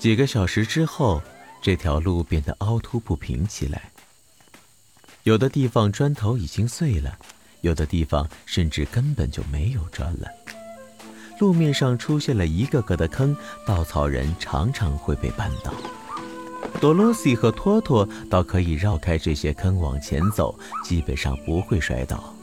[0.00, 1.22] 几个小时之后，
[1.60, 3.92] 这条路变得凹凸不平起来。
[5.24, 7.18] 有的地方砖头已经碎了，
[7.60, 10.26] 有的地方甚至根本就没有砖了。
[11.38, 13.36] 路面上出现了一个个的坑，
[13.66, 15.70] 稻草人常常会被绊倒。
[16.80, 22.34] 多罗西和托托倒可以绕开这些坑往前走，基本上不会摔倒。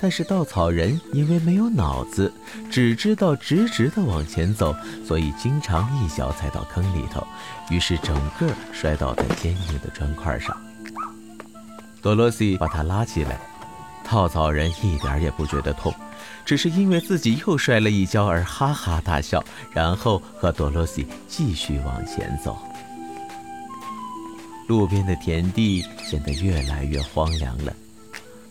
[0.00, 2.32] 但是稻草人因为没有脑子，
[2.70, 4.74] 只知道直直的往前走，
[5.04, 7.26] 所以经常一脚踩到坑里头，
[7.70, 10.56] 于是整个摔倒在坚硬的砖块上。
[12.00, 13.40] 多罗西把他拉起来，
[14.08, 15.92] 稻草人一点也不觉得痛，
[16.44, 22.56] 只是因为自己又摔了一跤而哈哈大笑，然后和多罗西继续往前走。
[24.68, 27.72] 路边的田地显得越来越荒凉了。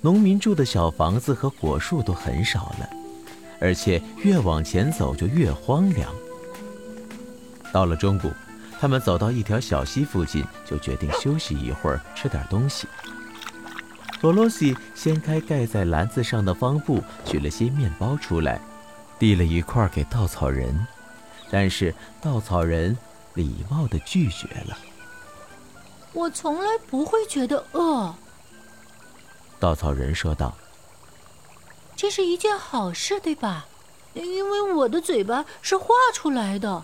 [0.02, 2.90] 农民住的小房子和果树都很少了，
[3.60, 6.14] 而且越往前走就越荒凉。
[7.74, 8.32] 到了中午，
[8.80, 12.88] 他们走到一条小溪附近，就决定休息一会儿，吃点东西。
[14.22, 18.62] 多罗西掀开盖在篮子上的方布，取了些面包出来，
[19.20, 20.88] 递了一块给稻草人，
[21.50, 22.98] 但是稻草人
[23.34, 24.78] 礼貌地拒绝了。
[26.14, 28.14] 我从来不会觉得饿。
[29.60, 30.56] 稻草人说道
[31.96, 33.66] ：“这是一件好事，对吧？
[34.14, 36.84] 因为我的嘴巴是画出来的。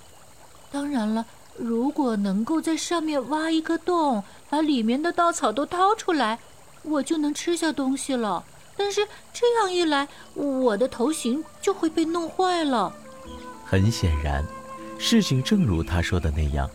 [0.71, 6.39] 当然了，如果能够在上面挖一个洞，把里面的稻草都掏出来，
[6.81, 8.43] 我就能吃下东西了。
[8.75, 12.91] 但是这样一来，我的头型就会被弄坏了。”
[13.65, 14.43] 很显然，
[14.97, 16.69] 事情正如他说的那样，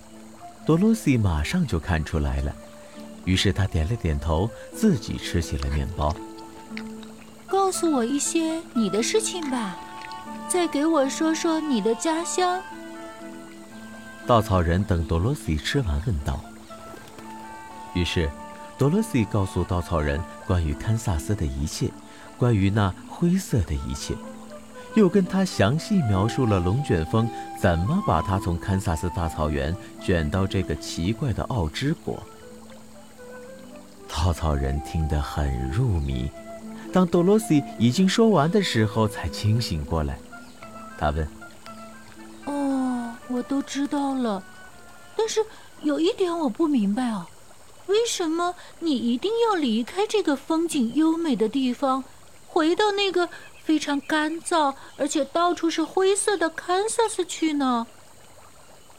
[0.65, 2.55] 多罗西马上就看出来了。
[3.29, 6.17] 于是他点了点头，自己吃起了面包。
[7.47, 9.77] 告诉我一些你的事情吧，
[10.49, 12.59] 再给我说说你的家乡。
[14.27, 16.41] 稻草人等多罗西吃完问道。
[17.93, 18.31] 于是，
[18.79, 21.91] 多罗西告诉稻草人关于堪萨斯的一切，
[22.39, 24.15] 关于那灰色的一切，
[24.95, 27.29] 又跟他详细描述了龙卷风
[27.61, 32.23] 怎么把他从堪萨斯大草原卷到这个奇怪的奥之国。
[34.29, 36.31] 稻草人听得很入迷，
[36.93, 40.19] 当多罗西已经说完的时候，才清醒过来。
[40.99, 41.27] 他问
[42.45, 44.45] ：“哦，我都知道了，
[45.17, 45.43] 但是
[45.81, 47.27] 有一点我不明白啊，
[47.87, 52.05] 为什么你一定要离开这个风景优美的地方，
[52.47, 53.31] 回到那个
[53.65, 57.87] 非常干燥而且到处是灰色的堪萨斯去呢？”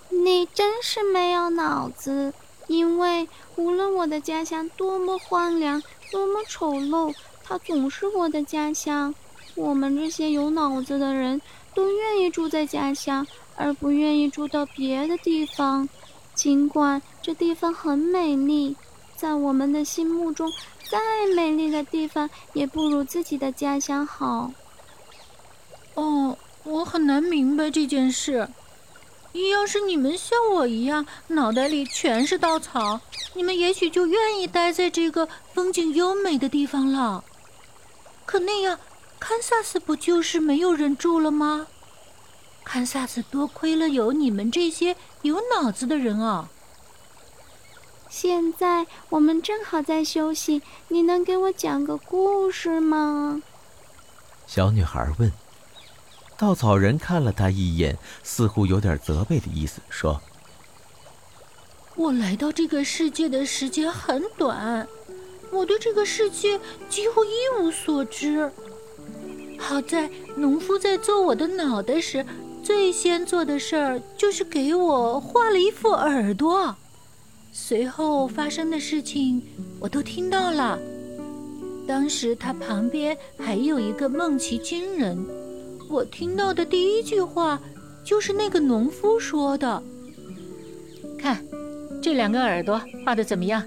[0.09, 2.33] 你真是没有脑子。
[2.69, 5.81] 因为无论我的家乡多么荒凉，
[6.11, 7.13] 多么丑陋，
[7.43, 9.13] 它总是我的家乡。
[9.55, 11.41] 我们这些有脑子的人
[11.73, 13.25] 都愿意住在家乡，
[13.57, 15.89] 而不愿意住到别的地方。
[16.35, 18.75] 尽管这地方很美丽，
[19.15, 20.47] 在我们的心目中，
[20.89, 20.99] 再
[21.35, 24.53] 美丽的地方也不如自己的家乡好。
[25.95, 28.47] 哦，我很难明白这件事。
[29.33, 32.99] 要是你们像我一样，脑袋里全是稻草，
[33.33, 37.23] 你们也许就愿意待在这个风景优美的地方了。
[38.25, 38.79] 可那样，
[39.19, 41.67] 堪萨斯不就是没有人住了吗？
[42.63, 46.49] 堪萨斯多亏了有你们这些有脑子的人啊！
[48.09, 53.41] 现在我们正好在休息，你能给我讲个故事吗？
[54.47, 55.31] 小女孩问。
[56.39, 60.21] 稻草人看了他一眼，似乎有点责备的意思，说
[61.97, 64.87] ：“我来到这个世界的时间很短，
[65.51, 66.57] 我对这个世界
[66.87, 68.49] 几乎一无所知。
[69.57, 72.25] 好在农夫在做我的脑袋时，
[72.63, 76.73] 最先做的事儿就是给我画了一副耳朵。
[77.51, 79.43] 随后发生的事情
[79.81, 80.79] 我都听到了。
[81.85, 85.21] 当时他旁边还有一个梦奇军人。”
[85.89, 87.59] 我听到的第一句话，
[88.03, 89.81] 就是那个农夫说的
[91.17, 91.43] ：“看，
[91.99, 93.63] 这两个耳朵画的怎么样？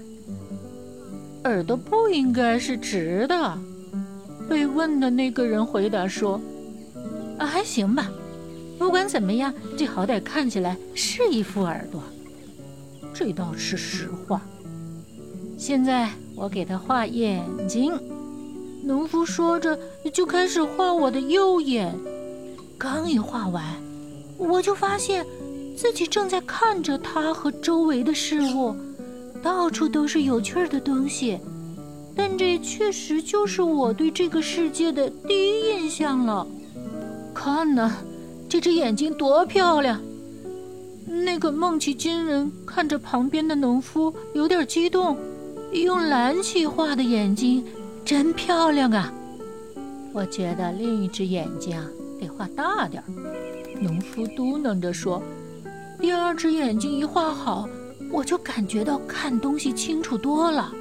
[1.43, 3.59] 耳朵不应该是直的。”
[4.49, 6.39] 被问的那个人回答说
[7.37, 8.09] ：“啊，还行吧。
[8.79, 12.01] 不管怎么样，这好歹看起来是一副耳朵，
[13.13, 14.41] 这倒是实话。
[15.57, 17.93] 现在我给他画眼睛。”
[18.85, 19.77] 农夫说着，
[20.11, 21.93] 就开始画我的右眼。
[22.77, 23.63] 刚一画完，
[24.37, 25.25] 我就发现
[25.75, 28.75] 自己正在看着他和周围的事物，
[29.41, 31.39] 到处都是有趣的东西。
[32.15, 36.45] 但这确实就是我对这个世界的第一印象了。
[37.33, 37.91] 看呐，
[38.47, 39.99] 这只眼睛多漂亮！
[41.07, 45.17] 那个梦奇金人看着旁边的农夫，有点激动，
[45.71, 47.65] 用蓝漆画的眼睛
[48.05, 49.11] 真漂亮啊！
[50.13, 51.75] 我觉得另一只眼睛
[52.23, 53.05] 得画大点儿。
[53.81, 55.21] 农夫嘟囔着说
[55.99, 57.67] ：“第二只眼睛一画好，
[58.11, 60.71] 我就感觉到看东西清楚多了。”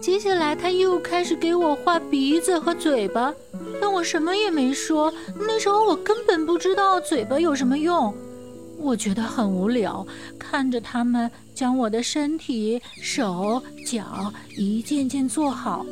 [0.00, 3.32] 接下来他又开始给我画鼻子和嘴巴，
[3.80, 5.12] 但我什么也没说。
[5.38, 8.12] 那时候我根本不知道嘴巴有什么用。
[8.78, 10.04] 我觉得很无聊，
[10.40, 15.86] 看着他们将我的身体、手脚一件件做好，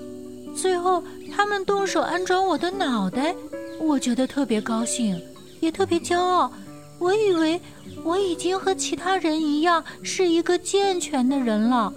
[0.56, 1.00] 最后
[1.34, 3.34] 他们动手安装我的脑袋，
[3.80, 5.20] 我觉得特别高兴，
[5.60, 6.52] 也特别骄傲。
[6.98, 7.60] 我以为
[8.04, 11.92] 我已经和其他人一样是一个健全的人了。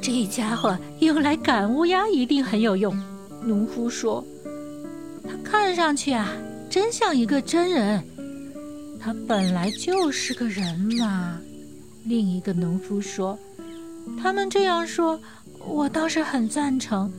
[0.00, 2.96] 这家伙用来赶乌鸦一定很有用，
[3.42, 4.24] 农夫说。
[5.26, 6.28] 他看上去啊，
[6.70, 8.04] 真像一个真人。
[9.00, 11.38] 他本来就是个人嘛，
[12.04, 13.38] 另一个农夫说
[14.22, 15.18] ：“他们这样说，
[15.66, 17.12] 我倒是很赞成。”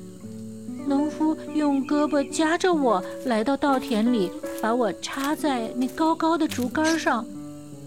[0.88, 4.32] 农夫用胳膊夹着我来到稻田里，
[4.62, 7.26] 把我插在那高高的竹竿上，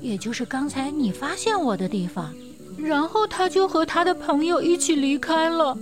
[0.00, 2.34] 也就是刚才你发现我的地方。
[2.76, 5.78] 然后他就和他的朋友一起离开了，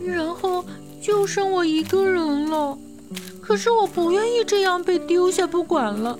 [0.00, 0.64] 然后
[1.00, 2.78] 就剩我一个人了。
[3.40, 6.18] 可是我不愿意这样被丢下不管了。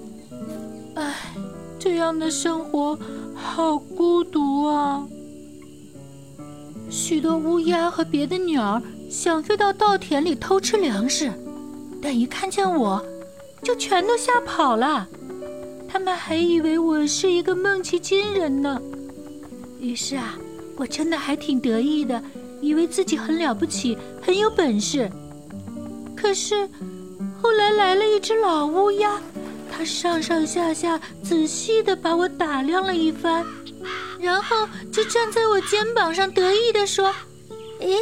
[0.95, 1.15] 唉，
[1.79, 2.99] 这样的生活
[3.35, 5.07] 好孤独啊！
[6.89, 11.33] 许多乌鸦和别的鸟儿想飞到稻田里偷吃粮食，
[12.01, 13.05] 但一看见我，
[13.63, 15.07] 就全都吓跑了。
[15.89, 18.81] 他们还以为我是一个梦奇金人呢。
[19.81, 20.39] 于是啊，
[20.77, 22.23] 我真的还挺得意的，
[22.61, 25.11] 以为自己很了不起，很有本事。
[26.17, 26.69] 可是，
[27.41, 29.21] 后来来了一只老乌鸦。
[29.71, 33.45] 它上上下下仔细地把我打量了一番，
[34.21, 37.15] 然后就站在我肩膀上得意地说
[37.81, 37.97] ：“咦，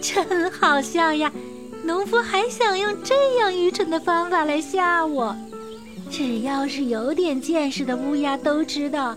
[0.00, 1.32] 真好笑呀！
[1.84, 5.34] 农夫还想用这样愚蠢的方法来吓我。
[6.10, 9.16] 只要是有点见识的乌鸦都知道，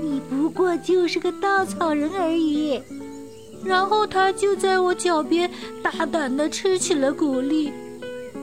[0.00, 2.80] 你不过就是个稻草人而已。”
[3.62, 5.50] 然后他就在我脚边
[5.82, 7.70] 大胆地吃起了谷粒，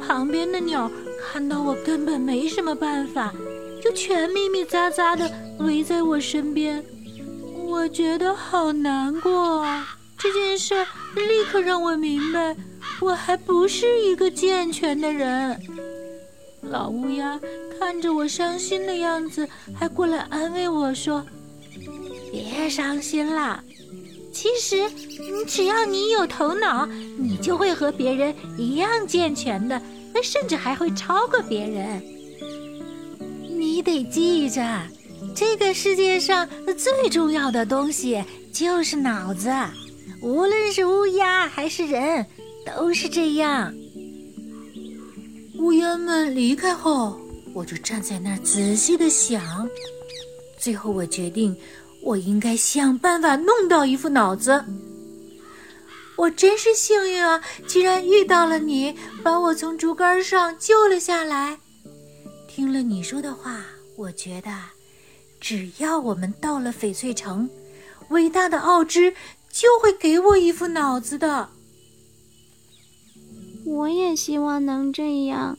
[0.06, 0.90] 旁边的鸟。
[1.30, 3.34] 看到我根本没什么办法，
[3.84, 5.30] 就全密密匝匝地
[5.60, 6.84] 围在我身边，
[7.68, 9.98] 我觉得好难过啊！
[10.18, 10.74] 这件事
[11.16, 12.56] 立刻让我明白，
[13.02, 15.62] 我还不是一个健全的人。
[16.62, 17.40] 老乌鸦
[17.78, 19.48] 看着我伤心的样子，
[19.78, 21.26] 还过来安慰我说
[22.32, 23.62] ：“别伤心啦，
[24.32, 24.90] 其实
[25.46, 26.86] 只要你有头脑，
[27.18, 29.80] 你就会和别人一样健全的。”
[30.24, 32.02] 甚至还会超过别人。
[33.48, 34.64] 你得记着，
[35.38, 39.54] 这个世界上最重要的东西就是脑子，
[40.20, 42.26] 无论是乌鸦还是人，
[42.66, 43.72] 都是这样。
[45.60, 47.22] 乌鸦们离开后，
[47.54, 49.70] 我就站在那儿仔细的想。
[50.58, 51.56] 最后，我决定，
[52.02, 54.66] 我应该想办法弄到一副脑子。
[56.16, 57.40] 我真是幸运啊！
[57.68, 61.60] 居然遇到了你，把我从竹竿上救了下来。
[62.48, 63.64] 听了你说的话，
[63.96, 64.50] 我觉得，
[65.40, 67.50] 只要我们到了翡翠城，
[68.10, 69.14] 伟大的奥芝
[69.52, 71.50] 就会给我一副脑子的。
[73.66, 75.58] 我也希望能这样。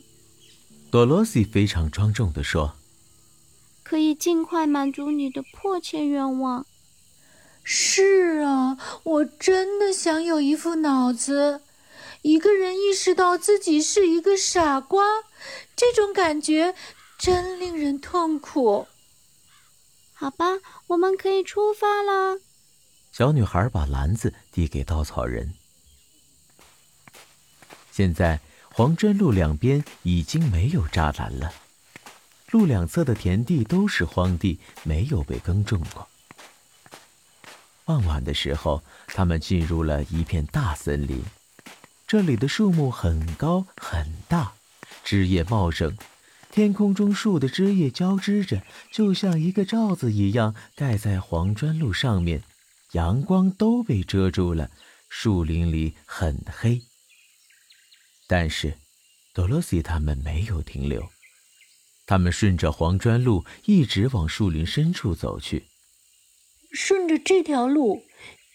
[0.91, 2.75] 多罗西非常庄重地说
[3.85, 6.65] ：“可以尽快满足你的迫切愿望。”
[7.63, 11.61] 是啊，我真的想有一副脑子。
[12.23, 15.05] 一个人意识到自己是一个傻瓜，
[15.77, 16.75] 这种感觉
[17.19, 18.87] 真令人痛苦。
[20.21, 20.47] 好吧，
[20.89, 22.41] 我们可以出发了。
[23.13, 25.55] 小女孩把篮子递给稻草人。
[27.93, 28.41] 现在
[28.73, 31.53] 黄砖路两边已经没有栅栏了，
[32.51, 36.09] 路两侧的田地都是荒地，没有被耕种过。
[37.85, 41.23] 傍晚的时候，他们进入了一片大森林。
[42.09, 44.55] 这里的树木很高很大，
[45.05, 45.97] 枝叶茂盛，
[46.51, 52.43] 天空中树的枝叶交织着，就像一个罩子一样盖在黄砖路上面，
[52.93, 54.71] 阳光都被遮住了。
[55.09, 56.83] 树林里很黑。
[58.27, 58.79] 但是，
[59.33, 61.09] 多罗西他们没有停留，
[62.07, 65.67] 他们顺着黄砖路一直往树林深处走去。
[66.73, 68.03] 顺着这条路，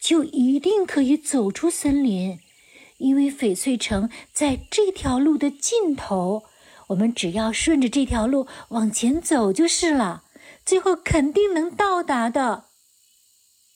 [0.02, 2.40] 就一定可以走出森林，
[2.98, 6.44] 因为翡翠城在这条路的尽头。
[6.88, 10.24] 我们只要顺着这条路往前走就是了。
[10.66, 12.66] 最后肯定能到达的。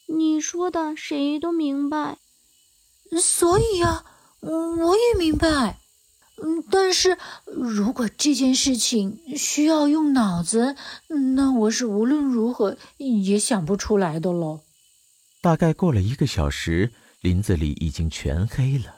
[0.07, 2.17] 你说的谁都明白。
[3.21, 4.03] 所以呀，
[4.41, 5.79] 我也明白。
[6.41, 10.75] 嗯，但是如果这件事情需要用脑子，
[11.35, 14.61] 那我是无论如何也想不出来的喽。
[15.41, 18.97] 大概过了一个小时，林子里已经全黑了，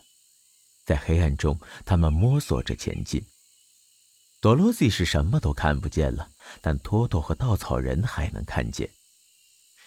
[0.86, 3.24] 在黑暗中，他们摸索着前进。
[4.41, 6.29] 多罗西是什么都看不见了，
[6.62, 8.89] 但托托和稻草人还能看见，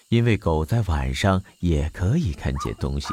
[0.08, 3.08] 因为狗在晚上也可以看见东西。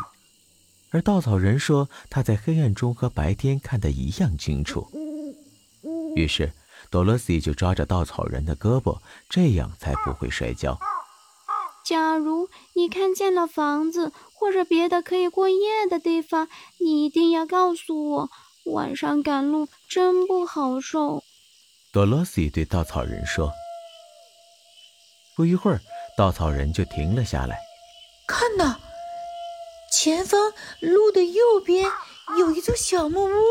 [0.92, 4.90] 而稻草人说，他在黑暗中和白天看得一样清楚。
[6.16, 6.52] 于是，
[6.90, 10.78] 多罗西就抓着稻草人的胳膊，这样才不会摔跤。
[11.86, 18.30] 假如你看见了房子或者别的可以过夜的地方，你一定要告诉我。
[18.66, 21.24] 晚上赶路真不好受。
[21.92, 23.52] 多罗西对稻草人说。
[25.36, 25.82] 不一会儿，
[26.18, 27.60] 稻草人就停了下来，
[28.28, 28.80] 看呐。
[29.92, 31.90] 前方路的右边
[32.38, 33.42] 有一座小木屋，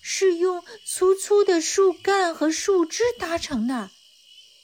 [0.00, 3.90] 是用粗粗的树干和树枝搭成的。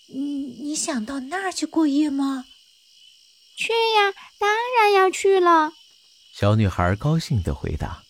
[0.07, 0.21] 你
[0.63, 2.45] 你想到那儿去过夜吗？
[3.57, 5.73] 去呀，当然要去了。
[6.33, 8.05] 小女孩高兴地回答：“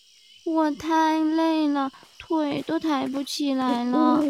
[0.45, 4.23] 我太累了，腿都抬不起来了。”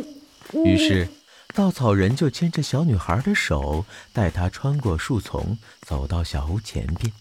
[0.53, 1.08] 于是，
[1.53, 7.12] 稻草人就牵着小女孩的手，带她穿过树丛，走到小屋前边。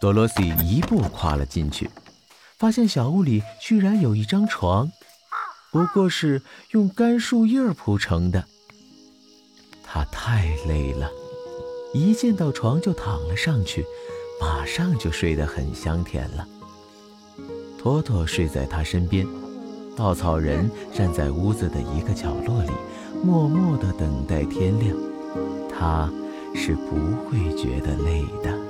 [0.00, 1.90] 多萝西一步跨了进去，
[2.58, 4.92] 发现小屋里居然有一张床，
[5.72, 8.44] 不过是用干树叶铺成的。
[9.82, 11.10] 她太累了，
[11.94, 13.84] 一见到床就躺了上去，
[14.40, 16.46] 马上就睡得很香甜了。
[17.78, 19.26] 托托睡在她身边，
[19.96, 22.70] 稻草人站在屋子的一个角落里，
[23.22, 24.96] 默默地等待天亮。
[25.70, 26.10] 他
[26.54, 26.96] 是不
[27.26, 28.63] 会觉得累的。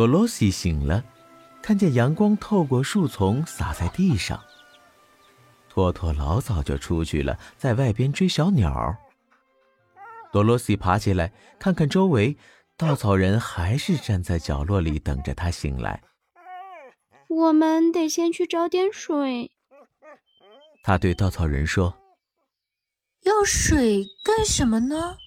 [0.00, 1.04] 多罗西醒了，
[1.60, 4.42] 看见阳光透过树丛洒在地上。
[5.68, 8.96] 托托老早就出去了，在外边追小鸟。
[10.32, 12.34] 多罗西爬起来，看看周围，
[12.78, 16.02] 稻草人还是站在角落里等着他醒来。
[17.28, 19.50] 我们得先去找点水。
[20.82, 21.94] 他对稻草人说
[23.24, 25.18] ：“要水干什么呢？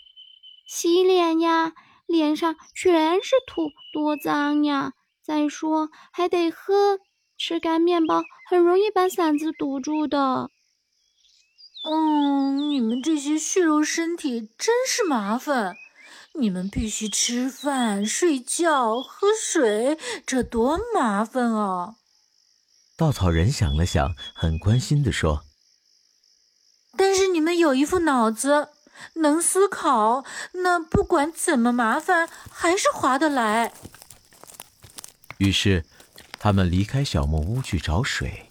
[0.67, 1.73] 洗脸呀。”
[2.13, 4.93] 脸上全是土，多脏呀！
[5.23, 6.99] 再说还得喝，
[7.39, 10.51] 吃干面包很容易把嗓子堵住的。
[11.89, 15.75] 嗯，你们这些血肉身体真是麻烦。
[16.33, 21.95] 你们必须吃饭、睡觉、喝水，这多麻烦啊！
[22.95, 25.41] 稻草人想了想，很关心地说
[26.95, 28.69] ：“但是你们有一副脑子。”
[29.13, 33.73] 能思考，那不管怎么麻烦，还是划得来。
[35.37, 35.85] 于是，
[36.39, 38.49] 他们离开小木屋去找水。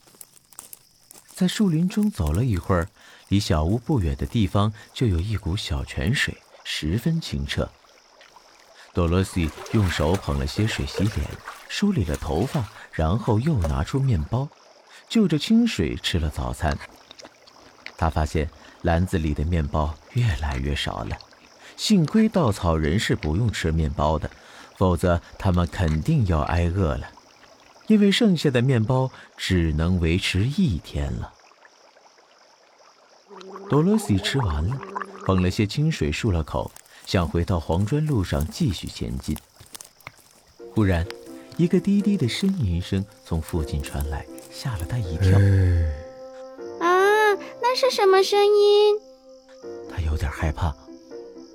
[1.35, 2.88] 在树林中走了一会儿，
[3.28, 7.68] 离小屋不远的地方就有一股小泉水，十分清澈。
[8.92, 11.26] 多萝西用手捧了些水洗脸，
[11.68, 14.49] 梳理了头发，然后又拿出面包，
[15.09, 16.78] 就着清水吃了早餐。
[17.97, 18.50] 他发现。
[18.82, 21.16] 篮子里的面包越来越少了，
[21.76, 24.30] 幸亏稻草人是不用吃面包的，
[24.76, 27.10] 否则他们肯定要挨饿了，
[27.86, 31.32] 因为剩下的面包只能维持一天了。
[33.70, 34.76] 多萝西吃完了，
[35.24, 36.70] 捧了些清水漱了口，
[37.06, 39.36] 想回到黄砖路上继续前进。
[40.74, 41.06] 忽然，
[41.56, 45.38] 一个低低的呻吟声从附近传来，吓了他一跳。
[47.75, 49.00] 那是什么声音？
[49.88, 50.76] 他有点害怕。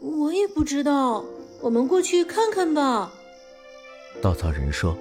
[0.02, 1.24] 我也不知道，
[1.62, 3.14] 我们过去看看吧。
[4.20, 4.98] 稻草人说。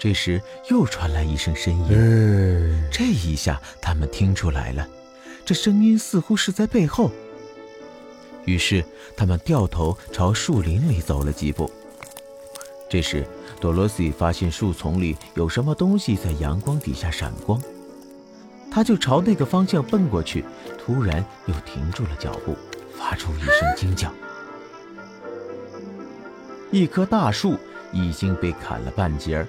[0.00, 4.88] 这时又传来一声呻吟，这一下他们听出来了，
[5.46, 7.08] 这声音似乎是在背后。
[8.44, 8.84] 于是
[9.16, 11.70] 他们掉头朝树林里走了几步。
[12.90, 13.24] 这时
[13.60, 17.62] 多罗西发现树丛里有什么东西在阳光底下闪光。
[18.74, 20.42] 他就朝那个方向奔过去，
[20.78, 22.56] 突然又停住了脚步，
[22.96, 24.10] 发出一声惊叫。
[26.70, 27.58] 一棵大树
[27.92, 29.46] 已经被砍了半截儿，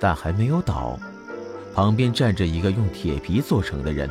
[0.00, 0.98] 但还没有倒。
[1.72, 4.10] 旁边站着一个用铁皮做成的人，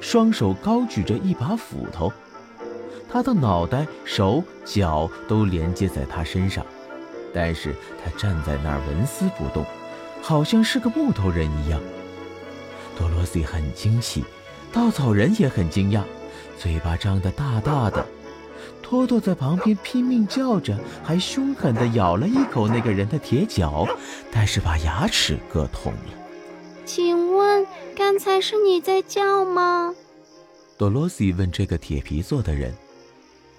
[0.00, 2.10] 双手高举着一把斧头，
[3.10, 6.64] 他的脑袋、手脚都连接在他身上，
[7.34, 9.62] 但是他站在那儿纹丝不动，
[10.22, 11.78] 好像是个木头人一样。
[13.00, 14.22] 多罗西很惊喜，
[14.70, 16.04] 稻草人也很惊讶，
[16.58, 18.06] 嘴巴张得大大的。
[18.82, 23.88] 托托在旁边拼命叫着，还凶狠地咬了一口那个人的铁脚，
[24.30, 26.12] 但是把牙齿割痛了。
[26.84, 27.66] 请问，
[27.96, 29.94] 刚才是你在叫吗？
[30.76, 32.74] 多罗西问这个铁皮做的人。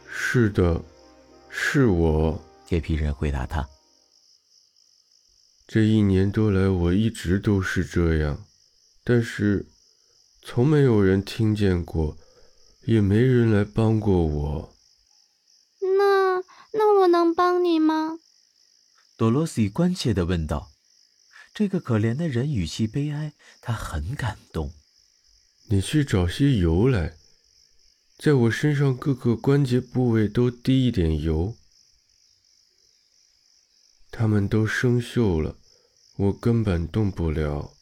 [0.08, 0.80] 是的，
[1.50, 2.40] 是我。
[2.68, 3.68] 铁皮人回答他。
[5.68, 8.38] 这一年多来，我一直都是这样，
[9.04, 9.68] 但是，
[10.44, 12.18] 从没有人听见过，
[12.86, 14.76] 也没人来帮过我。
[15.98, 16.42] 那
[16.74, 18.20] 那我能帮你吗？
[19.18, 20.72] 多罗西关切地问道。
[21.54, 24.72] 这个可怜的人语气悲哀，他很感动。
[25.70, 27.18] 你去找些油来，
[28.18, 31.56] 在我身上各个关节部位都滴一点油。
[34.10, 35.58] 他们都生锈了，
[36.18, 37.74] 我根本动不了。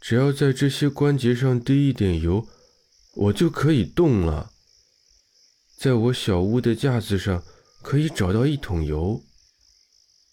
[0.00, 2.46] 只要在这些关节上滴一点油，
[3.14, 4.50] 我就可以动了。
[5.76, 7.42] 在我小屋的架子上
[7.82, 9.22] 可以找到一桶油。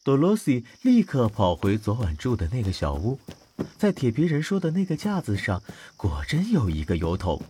[0.03, 3.19] 多罗西立刻跑回昨晚住的那个小屋，
[3.77, 5.61] 在铁皮人说的那个架子上，
[5.97, 7.41] 果真有一个油桶。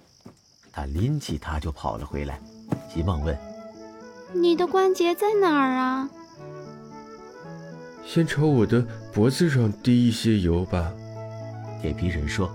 [0.71, 2.41] 他拎起它就跑了回来，
[2.93, 3.38] 急忙问
[4.34, 6.10] ：“你的关节在哪儿啊？”
[8.06, 10.93] 先朝我的脖子上滴一些油吧。”
[11.86, 12.52] 铁皮人说。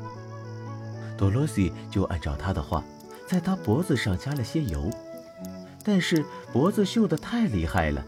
[1.17, 2.83] 多罗西就按照他的话，
[3.29, 4.91] 在他脖子上加了些油。
[5.85, 8.05] 但是脖子锈得太厉害了，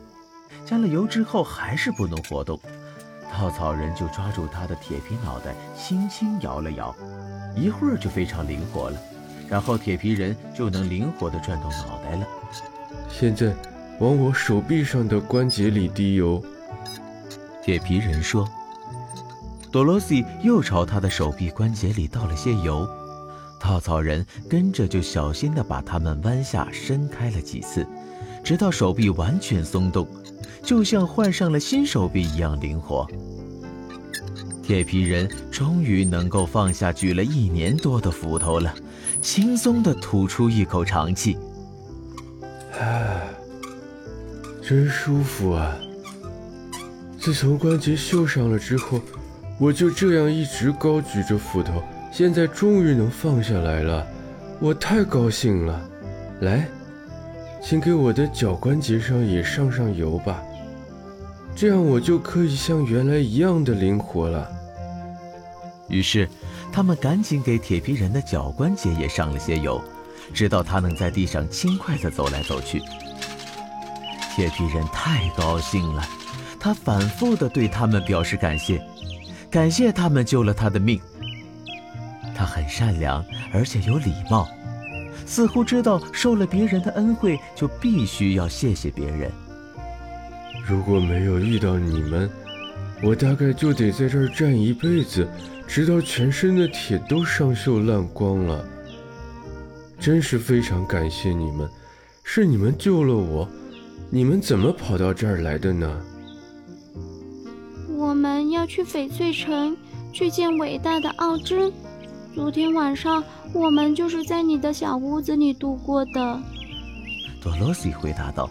[0.67, 2.59] 加了油之后还是不能活动。
[3.33, 6.93] 稻草人就抓住他的铁皮脑袋，轻轻摇了摇，
[7.55, 8.99] 一会儿就非常灵活了。
[9.49, 12.27] 然后铁皮人就能灵活地转动脑袋了。
[13.09, 13.55] 现在
[14.01, 16.43] 往我手臂上的关节里滴油。
[17.63, 18.45] 铁皮人说。
[19.73, 22.87] 多罗西又朝他的手臂关节里倒了些油。
[23.59, 27.87] 稻草人跟着就小心地把它们弯下伸开了几次，
[28.45, 30.07] 直到手臂完全松动，
[30.63, 33.09] 就像换上了新手臂一样灵活。
[34.63, 38.75] 铁皮人终于能够放下举了一年多的斧头了，
[39.23, 41.39] 轻松地吐出一口长气。
[42.79, 43.23] 唉，
[44.61, 45.75] 真舒服啊！
[47.19, 49.01] 自从关节锈上了之后，
[49.59, 51.83] 我就这样一直高举着斧头。
[52.11, 54.07] 现在终于能放下来了，
[54.61, 55.81] 我太高兴了。
[56.41, 56.69] 来，
[57.63, 60.43] 请给我的脚关节上也上上油吧，
[61.55, 64.47] 这样我就可以像原来一样的灵活了。
[65.89, 66.29] 于是，
[66.71, 69.83] 他们赶紧给铁皮人的脚关节也上了些油，
[70.35, 72.83] 直到他能在地上轻快地走来走去。
[74.35, 76.05] 铁皮人太高兴了，
[76.59, 78.83] 他反复地对他们表示感谢，
[79.53, 80.99] 感谢他们救了他的命。
[82.35, 84.49] 他很善良，而且有礼貌，
[85.27, 89.31] 似乎知道受了别人的恩惠就必须要谢谢别人。
[90.67, 92.31] 如果没有遇到你们，
[93.03, 95.29] 我大概就得在这儿站一辈子，
[95.67, 98.65] 直到全身的铁都上锈烂光了。
[100.01, 101.69] 真是非常感谢你们，
[102.25, 103.47] 是你们救了我。
[104.09, 106.03] 你们怎么跑到这儿来的呢？
[108.23, 109.77] 我们要去翡翠城，
[110.13, 111.73] 去见伟大的奥芝。
[112.33, 113.21] 昨天晚上，
[113.53, 116.41] 我们就是在你的小屋子里度过的。
[117.43, 118.49] 多罗西回答道：“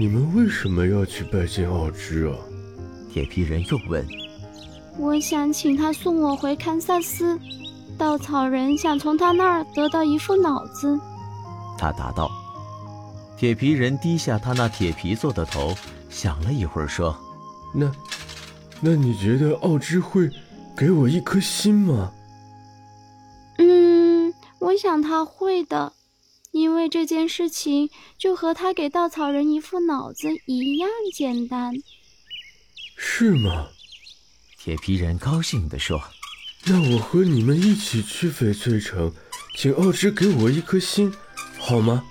[0.00, 2.34] 你们为什么要去拜见奥芝啊？”
[3.12, 4.02] 铁皮人又问
[4.96, 7.38] ：“我想请他送我回堪萨斯。
[7.98, 10.98] 稻草人想从他那儿得到一副脑子。”
[11.76, 12.30] 他答道。
[13.36, 15.74] 铁皮人低下他那铁皮做的头，
[16.08, 17.14] 想了一会儿，说
[17.74, 17.92] ：“那，
[18.80, 20.30] 那你觉得奥芝会
[20.76, 22.12] 给我一颗心吗？”
[23.58, 25.92] 嗯我想他会的，
[26.52, 31.74] 因为这件事情就和他给稻草人一副脑子一样简单。
[32.96, 33.68] 是吗？
[34.58, 36.00] 铁皮人高兴地说
[36.66, 39.12] ：“那我和你们一起去翡翠城，
[39.56, 41.12] 请奥芝给我一颗心，
[41.58, 42.04] 好吗？”“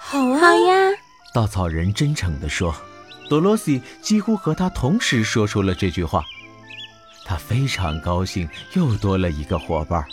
[0.00, 0.90] 好啊，好呀。”
[1.34, 2.74] 稻草人真诚地说。
[3.28, 6.24] 多罗西几乎和他同时说出了这句话，
[7.24, 10.04] 他非常高兴，又多了一个伙伴。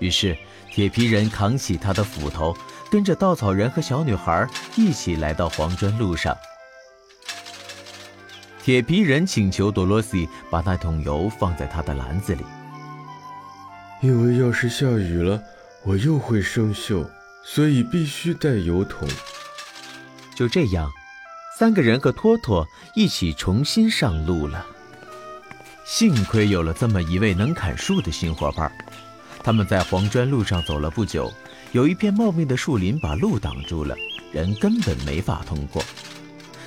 [0.00, 0.36] 于是，
[0.72, 2.56] 铁皮人扛起他的斧头，
[2.90, 6.36] 跟着稻草人和小女孩一起来到黄砖路上。
[8.64, 12.44] 铁皮人请求多罗西把那桶油放在他的篮子里，
[14.00, 15.40] 因为要是下雨了，
[15.84, 17.06] 我又会生锈，
[17.44, 19.08] 所以必须带油桶。
[20.34, 20.90] 就这样，
[21.62, 24.66] 三个人和托托一起重新上路了。
[25.84, 28.68] 幸亏有了这么一位能砍树的新伙伴，
[29.44, 31.32] 他们在黄砖路上走了不久，
[31.70, 33.94] 有一片茂密的树林把路挡住了，
[34.32, 35.80] 人根本没法通过。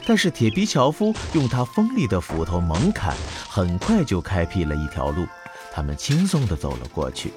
[0.06, 3.14] 但是铁皮樵夫用他锋利的斧头猛砍，
[3.50, 5.28] 很快就开辟了一条路，
[5.74, 7.34] 他们轻松地走了过去。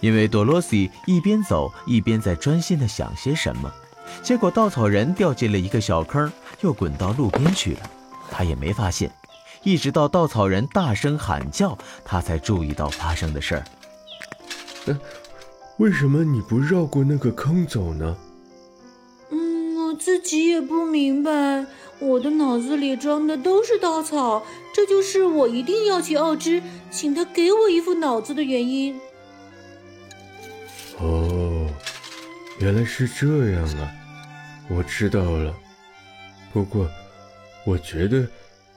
[0.00, 3.70] 因为多罗西一边走一边在专心地想些什么，
[4.22, 7.90] 结果稻草人掉进了一个小坑，又滚到路边去了，
[8.30, 9.10] 他也没发现。
[9.62, 13.64] 一直到稻草人大声喊叫，他才注意到发生的事儿。
[14.86, 14.98] 呃，
[15.76, 18.16] 为什么你不绕过那个坑走呢？
[19.30, 21.64] 嗯，我自己也不明白，
[22.00, 24.42] 我的脑子里装的都是稻草，
[24.74, 29.00] 这就是我一定要去奥芝，请他给我一副脑子的原因。
[30.98, 31.68] 哦，
[32.58, 33.90] 原来是这样啊，
[34.74, 35.54] 我知道了。
[36.52, 36.90] 不过，
[37.64, 38.26] 我觉得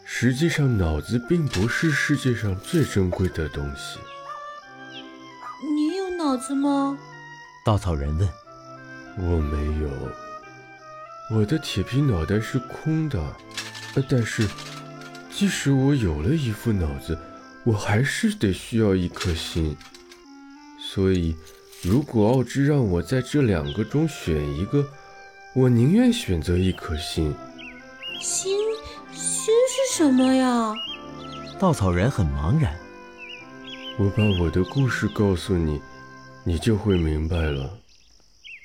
[0.04, 4.00] 实际上脑子并不是世界上最珍贵的东西。
[5.74, 6.98] 你有脑子吗？
[7.66, 8.30] 稻草人问。
[9.18, 9.90] 我没有。
[11.32, 13.20] 我的铁皮脑袋是空的，
[14.10, 14.48] 但是
[15.32, 17.18] 即使我有了一副脑子，
[17.64, 19.76] 我还是得需要一颗心。
[20.80, 21.36] 所以，
[21.82, 24.86] 如果奥芝让我在这两个中选一个，
[25.56, 27.34] 我宁愿选择一颗心。
[28.22, 28.58] 心，
[29.14, 30.74] 心是什么呀？
[31.58, 32.78] 稻草人很茫然。
[33.98, 35.82] 我把我的故事告诉你，
[36.44, 37.80] 你就会明白了。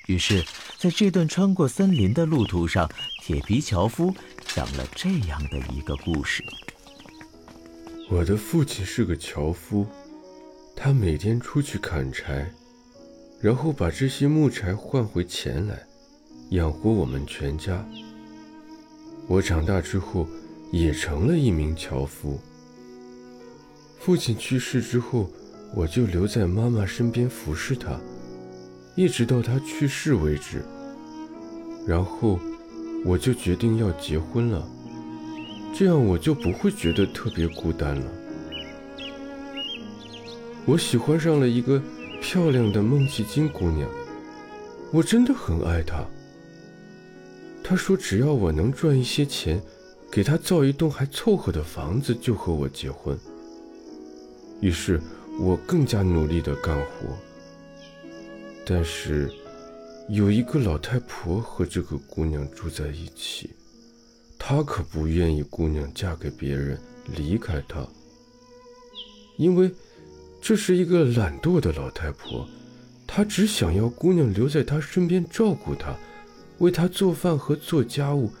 [0.07, 0.43] 于是，
[0.77, 4.13] 在这段穿过森林的路途上，铁皮樵夫
[4.53, 6.43] 讲了这样的一个故事：
[8.09, 9.87] 我的父亲是个樵夫，
[10.75, 12.51] 他每天出去砍柴，
[13.39, 15.81] 然后把这些木柴换回钱来，
[16.51, 17.85] 养活我们全家。
[19.25, 20.27] 我长大之后
[20.69, 22.37] 也成了一名樵夫。
[23.97, 25.29] 父亲去世之后，
[25.73, 27.97] 我就留在妈妈身边服侍她。
[28.95, 30.61] 一直到她去世为止，
[31.87, 32.37] 然后
[33.05, 34.67] 我就决定要结婚了，
[35.73, 38.05] 这样我就不会觉得特别孤单了。
[40.65, 41.81] 我喜欢上了一个
[42.21, 43.89] 漂亮的孟奇金姑娘，
[44.91, 46.05] 我真的很爱她。
[47.63, 49.61] 他说只要我能赚一些钱，
[50.11, 53.17] 给他造一栋还凑合的房子，就和我结婚。
[54.59, 54.99] 于是
[55.39, 57.15] 我更加努力的干活。
[58.65, 59.31] 但是，
[60.09, 63.49] 有一个老太婆和这个姑娘住在一起，
[64.37, 66.77] 她可不愿意姑娘嫁给别人，
[67.15, 67.85] 离开她。
[69.37, 69.71] 因为
[70.41, 72.47] 这是一个懒惰的老太婆，
[73.07, 75.95] 她只想要姑娘留在她身边照顾她，
[76.61, 78.31] 为她做饭和做家务，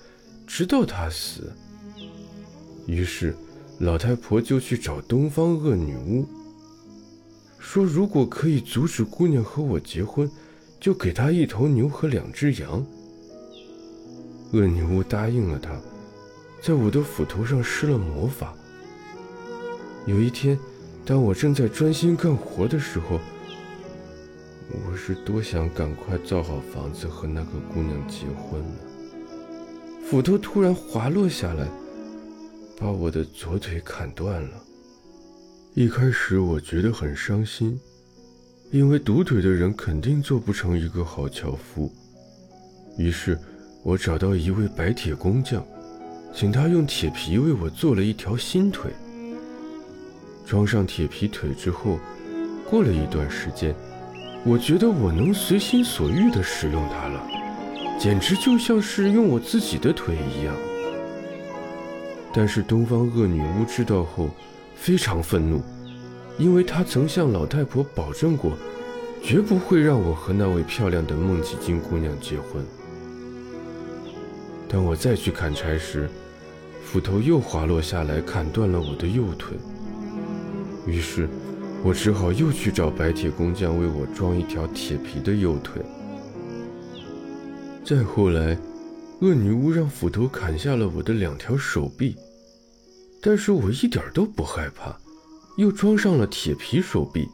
[0.45, 1.51] 直到她死。
[2.85, 3.35] 于是，
[3.79, 6.25] 老太婆就去找东方恶女巫。
[7.57, 10.29] 说：“如果可以阻止姑娘和我结婚，
[10.79, 12.85] 就给她一头牛和两只羊。”
[14.53, 15.79] 恶女巫答应了他，
[16.61, 18.53] 在我的斧头上施了魔法。
[20.05, 20.59] 有一天，
[21.05, 23.19] 当我正在专心干活的时候，
[24.71, 28.75] 我是多想赶快造好房子和那个姑娘结婚呢。
[30.09, 31.67] 斧头突然滑落下来，
[32.79, 34.63] 把我的左腿砍断了。
[35.73, 37.79] 一开始我觉得很伤心，
[38.71, 41.91] 因为独腿的人肯定做不成一个好樵夫。
[42.97, 43.37] 于是，
[43.83, 45.65] 我找到一位白铁工匠，
[46.33, 48.91] 请他用铁皮为我做了一条新腿。
[50.45, 51.99] 装上铁皮腿之后，
[52.69, 53.73] 过了一段时间，
[54.43, 57.27] 我觉得我能随心所欲地使用它了，
[57.99, 60.55] 简直就像是用我自己的腿一样。
[62.33, 64.29] 但是东方恶女巫知道后。
[64.73, 65.61] 非常愤怒，
[66.39, 68.57] 因为她曾向老太婆保证过，
[69.21, 72.65] 绝不会让我和那位漂亮的孟奇金姑娘结婚。
[74.67, 76.09] 当我再去砍柴时，
[76.83, 79.55] 斧头又滑落下来，砍断了我的右腿。
[80.87, 81.29] 于是，
[81.83, 85.81] 我只好又去找白铁工匠为我装一条铁皮的右腿。
[87.83, 88.55] 再后来，
[89.21, 92.15] 恶女巫让斧头砍下了我的两条手臂。
[93.23, 94.97] 但是我一点都不害怕，
[95.57, 97.27] 又装上了铁皮手臂，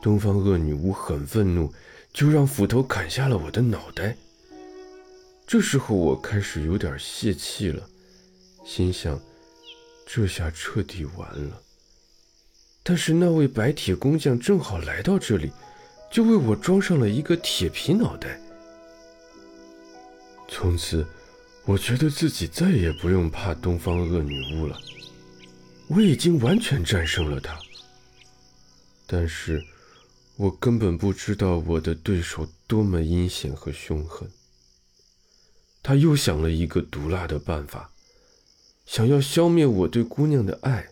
[0.00, 1.72] 东方恶女巫很愤怒，
[2.12, 4.16] 就让斧头砍下了我的脑袋。
[5.46, 7.88] 这时候我开始有点泄气了，
[8.64, 9.20] 心想，
[10.06, 11.62] 这下彻底完了。
[12.82, 15.52] 但是那位白铁工匠正好来到这里，
[16.10, 18.40] 就为我装上了一个铁皮脑袋。
[20.48, 21.06] 从此，
[21.64, 24.78] 我觉得自己再也不用怕东方恶女巫了。
[25.88, 27.58] 我已经完全战胜了她。
[29.06, 29.62] 但是，
[30.36, 34.28] 我根本不知道我的对手多么阴险和凶狠。
[35.82, 37.92] 他又想了一个毒辣的办法，
[38.86, 40.91] 想要消灭我对姑娘的爱。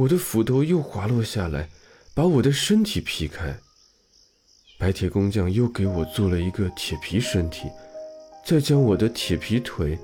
[0.00, 1.68] 我的斧头又滑落下来，
[2.14, 3.54] 把我的身体劈开。
[4.78, 7.68] 白铁工匠又给我做了一个铁皮身体，
[8.42, 9.98] 再将我的铁皮腿、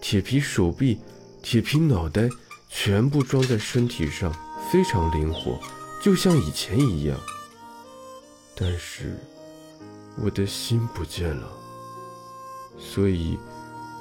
[0.00, 0.98] 铁皮手臂、
[1.42, 2.30] 铁皮脑袋
[2.70, 4.32] 全部装在身体上，
[4.72, 5.60] 非常灵活，
[6.02, 7.20] 就像以前一样。
[8.56, 9.18] 但是
[10.16, 11.52] 我的心不见了，
[12.78, 13.38] 所以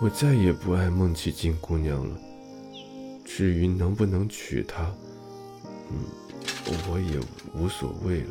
[0.01, 2.17] 我再也不爱孟琪金姑娘了。
[3.25, 4.89] 至于能不能娶她，
[5.91, 7.19] 嗯，我也
[7.53, 8.29] 无所谓了。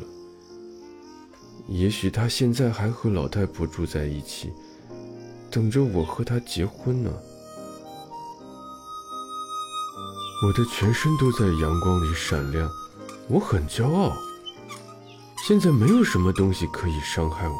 [1.67, 4.51] 也许他现在还和老太婆住在一起，
[5.51, 7.13] 等着我和他结婚呢。
[10.43, 12.67] 我的全身都在阳光里闪亮，
[13.27, 14.11] 我很骄傲。
[15.47, 17.55] 现在没有什么东西可以伤害我，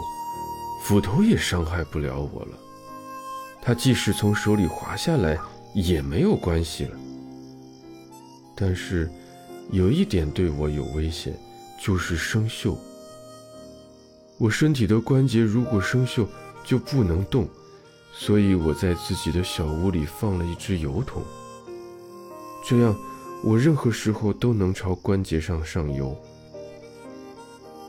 [0.84, 2.58] 斧头也伤害不了我了。
[3.62, 5.40] 它即使从手里滑下来
[5.76, 6.98] 也没有关系了。
[8.56, 9.10] 但是。
[9.69, 11.38] 有一点对我有危险，
[11.80, 12.76] 就是生锈。
[14.38, 16.28] 我身体的关节如果生锈，
[16.65, 17.47] 就不能动，
[18.12, 21.21] 所以我在自己的小屋里放了一只油桶，
[22.67, 22.95] 这样
[23.43, 26.17] 我任何时候都能朝关节上上油。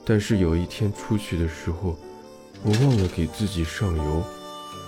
[0.04, 1.96] 但是有一天出去的时候，
[2.62, 4.22] 我忘了给自己上油，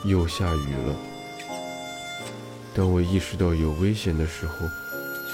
[0.04, 0.96] 又下雨了。
[2.74, 4.66] 当我意识到有危险的时候，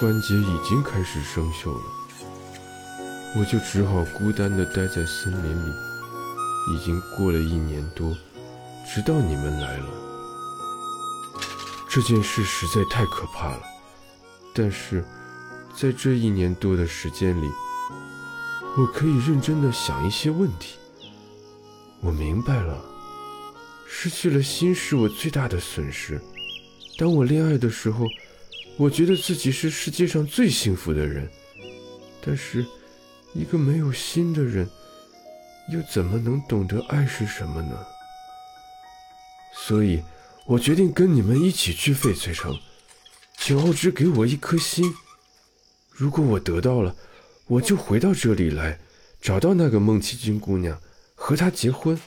[0.00, 1.82] 关节已经开始生锈了，
[3.36, 5.70] 我就只好孤单地待在森林里。
[6.72, 8.16] 已经过了一年多，
[8.86, 9.86] 直到你们来了。
[11.90, 13.62] 这件事实在太可怕了，
[14.54, 15.04] 但是
[15.76, 17.50] 在这一年多的时间里，
[18.78, 20.78] 我可以认真地想一些问题。
[22.00, 22.82] 我明白了，
[23.86, 26.18] 失去了心是我最大的损失。
[26.96, 28.06] 当我恋爱的时候。
[28.80, 31.30] 我觉得自己是世界上最幸福的人，
[32.24, 32.64] 但是，
[33.34, 34.66] 一个没有心的人，
[35.70, 37.78] 又怎么能懂得爱是什么呢？
[39.54, 40.02] 所以，
[40.46, 42.58] 我决定跟你们一起去翡翠城，
[43.36, 44.94] 请奥芝给我一颗心。
[45.90, 46.96] 如果我得到了，
[47.48, 48.80] 我就回到这里来，
[49.20, 50.80] 找到那个孟奇君姑娘，
[51.14, 52.00] 和她结婚。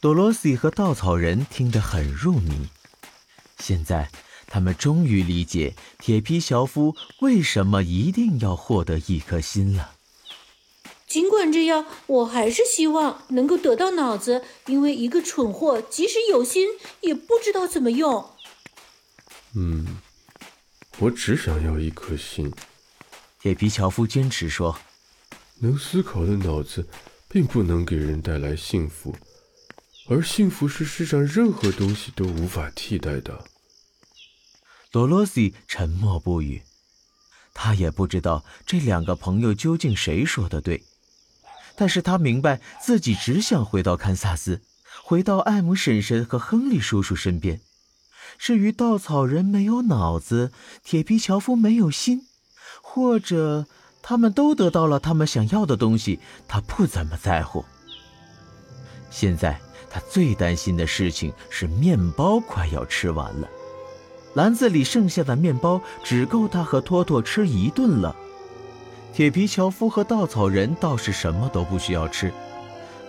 [0.00, 2.68] 多罗西和稻草人听得很入迷，
[3.60, 4.10] 现在。
[4.52, 9.92] 他们终于理解铁皮樵夫为什么一定要获得一颗心了。
[11.06, 16.68] 尽管这样，我还是希望能够得到脑子，因为一个蠢货即使有心，
[17.00, 18.26] 也不知道怎么用。
[19.54, 19.96] 嗯，
[20.98, 22.52] 我只想要一颗心。
[23.40, 24.78] 铁皮樵夫坚持说
[25.60, 26.86] ：“能思考的脑子，
[27.26, 29.16] 并不能给人带来幸福，
[30.10, 33.42] 而幸福是世上任何东西都无法替代的。”
[34.92, 36.62] 多罗西沉默不语，
[37.54, 40.84] 他也不知道这两个朋友究竟谁说的对，
[41.74, 44.60] 但是他明白自己只想回到堪萨斯，
[45.02, 47.62] 回到艾姆婶婶和亨利叔叔身边。
[48.38, 50.52] 至于稻草人没有脑子，
[50.84, 52.26] 铁皮樵夫没有心，
[52.82, 53.64] 或者
[54.02, 57.64] 他们都得到了他们想要的东西，他不怎么在乎。
[59.10, 63.48] 现在他最担心的事情是面包快要吃完了。
[64.34, 68.14] 篮子里剩下的面包只够他和托托吃一顿了。
[69.12, 72.32] 铁皮樵夫和稻草人倒是什么都不需要吃，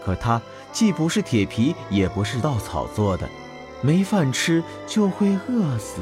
[0.04, 0.42] 可他
[0.74, 3.30] 既不是铁皮，也不是稻草做的，
[3.82, 6.02] 没饭吃就会饿死。